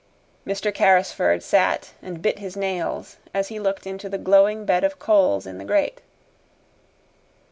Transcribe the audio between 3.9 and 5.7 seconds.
the glowing bed of coals in the